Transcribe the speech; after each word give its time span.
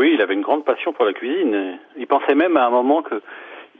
Oui, 0.00 0.12
il 0.14 0.22
avait 0.22 0.32
une 0.32 0.40
grande 0.40 0.64
passion 0.64 0.94
pour 0.94 1.04
la 1.04 1.12
cuisine. 1.12 1.78
Il 1.98 2.06
pensait 2.06 2.34
même 2.34 2.56
à 2.56 2.64
un 2.64 2.70
moment 2.70 3.02
que 3.02 3.20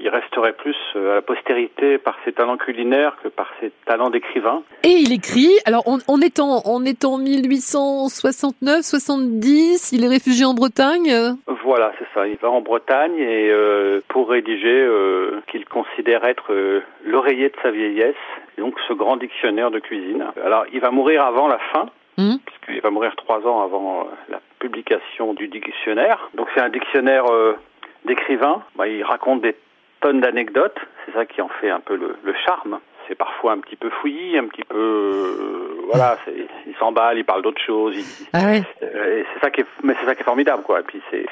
il 0.00 0.08
resterait 0.08 0.52
plus 0.52 0.76
euh, 0.96 1.12
à 1.12 1.14
la 1.16 1.22
postérité 1.22 1.98
par 1.98 2.16
ses 2.24 2.32
talents 2.32 2.56
culinaires 2.56 3.16
que 3.22 3.28
par 3.28 3.48
ses 3.60 3.70
talents 3.86 4.10
d'écrivain. 4.10 4.62
Et 4.82 4.90
il 4.90 5.12
écrit, 5.12 5.50
alors 5.64 5.84
on, 5.86 5.98
on, 6.08 6.20
est 6.20 6.40
en, 6.40 6.62
on 6.64 6.84
est 6.84 7.04
en 7.04 7.18
1869, 7.18 8.82
70, 8.82 9.92
il 9.92 10.04
est 10.04 10.08
réfugié 10.08 10.44
en 10.44 10.54
Bretagne 10.54 11.36
Voilà, 11.64 11.92
c'est 12.00 12.06
ça. 12.14 12.26
Il 12.26 12.36
va 12.38 12.50
en 12.50 12.62
Bretagne 12.62 13.16
et 13.16 13.50
euh, 13.50 14.00
pour 14.08 14.28
rédiger 14.28 14.82
euh, 14.82 15.40
qu'il 15.50 15.64
considère 15.66 16.24
être 16.24 16.52
euh, 16.52 16.80
l'oreiller 17.04 17.48
de 17.48 17.56
sa 17.62 17.70
vieillesse, 17.70 18.16
donc 18.56 18.74
ce 18.88 18.92
grand 18.92 19.16
dictionnaire 19.16 19.70
de 19.70 19.78
cuisine. 19.78 20.24
Alors 20.44 20.64
il 20.72 20.80
va 20.80 20.90
mourir 20.90 21.24
avant 21.24 21.46
la 21.46 21.58
fin, 21.72 21.86
Mmh. 22.18 22.36
puisqu'il 22.44 22.80
va 22.80 22.90
mourir 22.90 23.14
trois 23.16 23.46
ans 23.46 23.62
avant 23.62 24.00
euh, 24.00 24.04
la 24.28 24.40
publication 24.58 25.34
du 25.34 25.46
dictionnaire. 25.48 26.30
Donc 26.34 26.48
c'est 26.54 26.60
un 26.60 26.68
dictionnaire 26.68 27.24
euh, 27.30 27.56
d'écrivains. 28.06 28.62
Bah, 28.76 28.88
il 28.88 29.02
raconte 29.04 29.40
des 29.42 29.54
tonnes 30.00 30.20
d'anecdotes. 30.20 30.76
C'est 31.06 31.12
ça 31.12 31.24
qui 31.26 31.40
en 31.40 31.48
fait 31.60 31.70
un 31.70 31.80
peu 31.80 31.94
le, 31.96 32.16
le 32.24 32.34
charme. 32.44 32.80
C'est 33.06 33.14
parfois 33.14 33.52
un 33.52 33.58
petit 33.58 33.76
peu 33.76 33.88
fouillis, 33.88 34.36
un 34.36 34.44
petit 34.48 34.64
peu 34.64 34.76
euh, 34.76 35.80
voilà. 35.88 36.18
c'est- 36.24 36.34
Il 36.66 36.74
s'emballe, 36.76 37.18
il 37.18 37.24
parle 37.24 37.42
d'autres 37.42 37.62
choses. 37.64 37.96
il- 37.96 38.26
Ah 38.32 38.44
ouais. 38.46 38.62
euh, 38.82 39.22
c'est 39.32 39.40
ça 39.40 39.50
qui 39.50 39.60
est, 39.62 39.66
mais 39.82 39.94
c'est 40.00 40.06
ça 40.06 40.14
qui 40.14 40.20
est 40.22 40.24
formidable 40.24 40.62
quoi. 40.64 40.80
Et 40.80 40.82
puis 40.82 41.00
c'est 41.10 41.24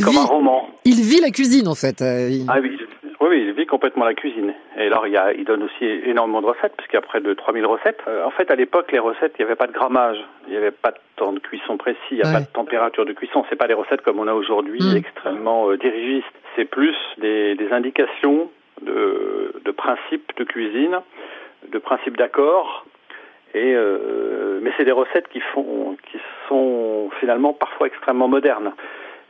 comme 0.00 0.12
vit- 0.14 0.18
un 0.18 0.24
roman. 0.24 0.70
Il 0.84 1.00
vit 1.02 1.20
la 1.20 1.30
cuisine 1.30 1.68
en 1.68 1.74
fait. 1.74 2.00
il- 2.00 2.46
Ah 2.48 2.58
oui, 2.60 2.76
oui, 3.22 3.28
oui, 3.30 3.44
il 3.46 3.52
vit 3.52 3.66
complètement 3.66 4.04
la 4.04 4.14
cuisine. 4.14 4.52
Et 4.76 4.86
alors, 4.86 5.06
il, 5.06 5.12
y 5.12 5.16
a, 5.16 5.32
il 5.32 5.44
donne 5.44 5.62
aussi 5.62 5.84
énormément 5.84 6.40
de 6.42 6.46
recettes, 6.46 6.74
puisqu'il 6.76 6.96
y 6.96 6.98
a 6.98 7.02
près 7.02 7.20
de 7.20 7.32
3000 7.32 7.64
recettes. 7.66 8.00
Euh, 8.08 8.24
en 8.24 8.30
fait, 8.30 8.50
à 8.50 8.56
l'époque, 8.56 8.90
les 8.92 8.98
recettes, 8.98 9.34
il 9.38 9.42
n'y 9.42 9.46
avait 9.46 9.56
pas 9.56 9.66
de 9.68 9.72
grammage, 9.72 10.18
il 10.46 10.50
n'y 10.50 10.56
avait 10.56 10.70
pas 10.72 10.90
de 10.90 10.98
temps 11.16 11.32
de 11.32 11.38
cuisson 11.38 11.76
précis, 11.76 11.98
il 12.10 12.16
n'y 12.18 12.22
a 12.22 12.26
Ouais. 12.26 12.32
pas 12.34 12.40
de 12.40 12.52
température 12.52 13.06
de 13.06 13.12
cuisson. 13.12 13.44
C'est 13.48 13.56
pas 13.56 13.68
des 13.68 13.74
recettes 13.74 14.02
comme 14.02 14.18
on 14.18 14.26
a 14.28 14.34
aujourd'hui, 14.34 14.80
Mm. 14.82 14.96
extrêmement 14.96 15.70
euh, 15.70 15.76
dirigistes. 15.78 16.26
C'est 16.56 16.64
plus 16.64 16.96
des, 17.18 17.54
des 17.54 17.72
indications 17.72 18.50
de, 18.82 19.54
de 19.64 19.70
principes 19.70 20.32
de 20.36 20.44
cuisine, 20.44 21.00
de 21.70 21.78
principes 21.78 22.16
d'accord. 22.16 22.84
Et 23.54 23.74
euh, 23.74 24.58
mais 24.62 24.72
c'est 24.76 24.84
des 24.84 24.92
recettes 24.92 25.28
qui 25.28 25.40
font, 25.40 25.96
qui 26.10 26.18
sont 26.48 27.10
finalement 27.20 27.52
parfois 27.52 27.86
extrêmement 27.86 28.26
modernes. 28.28 28.72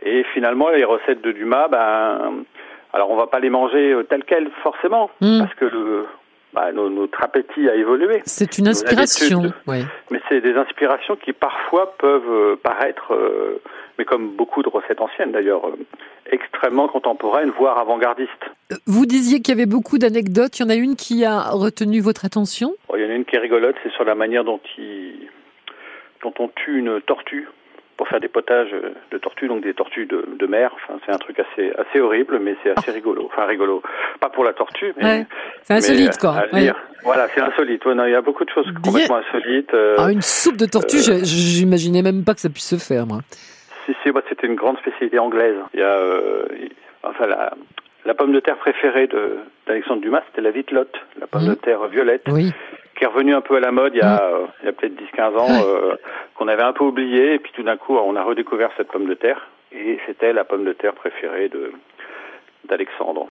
Et 0.04 0.22
finalement, 0.34 0.68
les 0.70 0.84
recettes 0.84 1.20
de 1.22 1.32
Dumas, 1.32 1.68
ben, 1.68 2.44
alors 2.92 3.10
on 3.10 3.16
va 3.16 3.26
pas 3.26 3.40
les 3.40 3.50
manger 3.50 3.92
euh, 3.92 4.02
telles 4.04 4.24
quelles 4.24 4.50
forcément, 4.62 5.10
Mm. 5.20 5.38
parce 5.40 5.54
que 5.54 5.64
le, 5.64 6.06
bah, 6.52 6.70
no- 6.72 6.90
notre 6.90 7.22
appétit 7.22 7.68
a 7.68 7.74
évolué. 7.74 8.20
C'est 8.24 8.58
une 8.58 8.68
inspiration. 8.68 9.52
Ouais. 9.66 9.82
Mais 10.10 10.20
c'est 10.28 10.40
des 10.40 10.54
inspirations 10.54 11.16
qui 11.16 11.32
parfois 11.32 11.94
peuvent 11.98 12.30
euh, 12.30 12.56
paraître, 12.62 13.14
euh, 13.14 13.60
mais 13.98 14.04
comme 14.04 14.30
beaucoup 14.36 14.62
de 14.62 14.68
recettes 14.68 15.00
anciennes 15.00 15.32
d'ailleurs, 15.32 15.66
euh, 15.66 15.76
extrêmement 16.30 16.88
contemporaines, 16.88 17.50
voire 17.58 17.78
avant-gardistes. 17.78 18.30
Vous 18.86 19.06
disiez 19.06 19.40
qu'il 19.40 19.54
y 19.54 19.58
avait 19.58 19.66
beaucoup 19.70 19.98
d'anecdotes. 19.98 20.58
Il 20.58 20.62
y 20.62 20.66
en 20.66 20.70
a 20.70 20.74
une 20.74 20.96
qui 20.96 21.24
a 21.24 21.40
retenu 21.50 22.00
votre 22.00 22.24
attention? 22.24 22.74
Bon, 22.88 22.96
Il 22.96 23.02
y 23.02 23.06
en 23.06 23.10
a 23.10 23.14
une 23.14 23.24
qui 23.24 23.36
est 23.36 23.38
rigolote, 23.38 23.76
c'est 23.82 23.92
sur 23.92 24.04
la 24.04 24.14
manière 24.14 24.44
dont, 24.44 24.60
il, 24.78 25.14
dont 26.22 26.32
on 26.38 26.48
tue 26.48 26.78
une 26.78 27.00
tortue 27.02 27.48
pour 27.96 28.08
faire 28.08 28.20
des 28.20 28.28
potages 28.28 28.74
de 29.10 29.18
tortues, 29.18 29.48
donc 29.48 29.62
des 29.62 29.74
tortues 29.74 30.06
de, 30.06 30.24
de 30.38 30.46
mer. 30.46 30.70
Enfin, 30.74 30.98
c'est 31.06 31.12
un 31.12 31.18
truc 31.18 31.38
assez, 31.38 31.72
assez 31.78 32.00
horrible, 32.00 32.38
mais 32.40 32.56
c'est 32.62 32.70
assez 32.76 32.90
rigolo. 32.90 33.26
Enfin, 33.32 33.44
rigolo. 33.46 33.82
Pas 34.20 34.28
pour 34.30 34.44
la 34.44 34.52
tortue, 34.52 34.92
mais. 34.96 35.04
Ouais. 35.04 35.26
C'est 35.62 35.74
mais, 35.74 35.78
insolite 35.78 36.14
euh, 36.16 36.20
quoi. 36.20 36.34
Ouais. 36.52 36.60
lire. 36.60 36.76
Voilà, 37.04 37.28
c'est 37.34 37.40
insolite. 37.40 37.84
Ouais, 37.84 37.94
non, 37.94 38.04
il 38.06 38.12
y 38.12 38.14
a 38.14 38.22
beaucoup 38.22 38.44
de 38.44 38.50
choses 38.50 38.66
complètement 38.82 39.16
insolites. 39.16 39.72
euh, 39.74 39.96
Ah, 39.98 40.10
une 40.10 40.22
soupe 40.22 40.56
de 40.56 40.66
tortue, 40.66 40.98
je- 40.98 41.24
j'imaginais 41.24 42.02
même 42.02 42.24
pas 42.24 42.34
que 42.34 42.40
ça 42.40 42.48
puisse 42.48 42.68
se 42.68 42.76
faire 42.76 43.06
moi. 43.06 43.18
Si, 43.86 43.94
si, 44.02 44.10
bah, 44.12 44.22
c'était 44.28 44.46
une 44.46 44.54
grande 44.54 44.78
spécialité 44.78 45.18
anglaise. 45.18 45.56
Il 45.74 45.80
y 45.80 45.82
a, 45.82 45.86
euh, 45.86 46.44
enfin, 47.02 47.26
la, 47.26 47.52
la 48.04 48.14
pomme 48.14 48.32
de 48.32 48.40
terre 48.40 48.56
préférée 48.56 49.08
d'Alexandre 49.66 50.00
Dumas, 50.02 50.22
c'était 50.30 50.40
la 50.42 50.50
vitelotte, 50.50 50.94
la 51.20 51.26
pomme 51.26 51.46
de 51.48 51.54
terre 51.54 51.86
violette, 51.88 52.22
Oui. 52.28 52.52
qui 52.96 53.04
est 53.04 53.06
revenue 53.08 53.34
un 53.34 53.40
peu 53.40 53.56
à 53.56 53.60
la 53.60 53.72
mode 53.72 53.92
il 53.94 53.98
y 53.98 54.02
a, 54.02 54.22
euh, 54.22 54.46
il 54.62 54.66
y 54.66 54.68
a 54.68 54.72
peut-être 54.72 54.94
10-15 54.94 55.36
ans, 55.36 55.46
Ouais. 55.46 55.62
euh, 55.66 55.96
qu'on 56.42 56.48
avait 56.48 56.62
un 56.62 56.72
peu 56.72 56.82
oublié, 56.82 57.34
et 57.34 57.38
puis 57.38 57.52
tout 57.54 57.62
d'un 57.62 57.76
coup, 57.76 57.96
on 57.96 58.16
a 58.16 58.22
redécouvert 58.24 58.70
cette 58.76 58.88
pomme 58.88 59.06
de 59.06 59.14
terre, 59.14 59.48
et 59.70 60.00
c'était 60.06 60.32
la 60.32 60.42
pomme 60.42 60.64
de 60.64 60.72
terre 60.72 60.92
préférée 60.92 61.48
d'Alexandre. 62.64 63.20